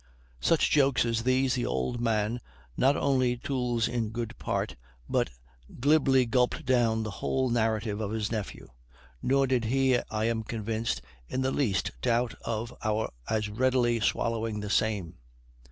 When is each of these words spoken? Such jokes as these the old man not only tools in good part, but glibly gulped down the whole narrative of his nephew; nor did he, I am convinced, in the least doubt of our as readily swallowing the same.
Such 0.39 0.71
jokes 0.71 1.05
as 1.05 1.21
these 1.21 1.53
the 1.53 1.67
old 1.67 2.01
man 2.01 2.39
not 2.75 2.97
only 2.97 3.37
tools 3.37 3.87
in 3.87 4.09
good 4.09 4.35
part, 4.39 4.75
but 5.07 5.29
glibly 5.79 6.25
gulped 6.25 6.65
down 6.65 7.03
the 7.03 7.11
whole 7.21 7.51
narrative 7.51 8.01
of 8.01 8.09
his 8.09 8.31
nephew; 8.31 8.69
nor 9.21 9.45
did 9.45 9.65
he, 9.65 9.99
I 10.09 10.25
am 10.25 10.41
convinced, 10.41 11.03
in 11.29 11.43
the 11.43 11.51
least 11.51 11.91
doubt 12.01 12.33
of 12.43 12.73
our 12.83 13.11
as 13.29 13.47
readily 13.49 13.99
swallowing 13.99 14.59
the 14.61 14.71
same. 14.71 15.17